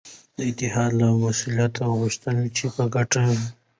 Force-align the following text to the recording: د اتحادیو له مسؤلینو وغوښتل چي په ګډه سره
د 0.35 0.37
اتحادیو 0.51 0.97
له 1.01 1.07
مسؤلینو 1.23 1.81
وغوښتل 1.89 2.37
چي 2.57 2.65
په 2.75 2.83
ګډه 2.93 3.21
سره 3.25 3.43